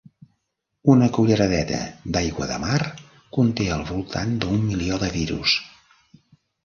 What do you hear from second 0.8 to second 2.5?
Una culleradeta d'aigua